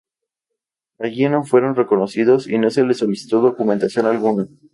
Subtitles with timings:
[0.97, 4.47] Allí no fueron reconocidos y no se les solicitó documentación alguna.